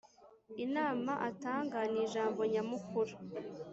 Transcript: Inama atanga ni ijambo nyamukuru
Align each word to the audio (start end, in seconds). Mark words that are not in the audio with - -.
Inama 0.65 1.11
atanga 1.29 1.77
ni 1.91 1.99
ijambo 2.05 2.41
nyamukuru 2.53 3.13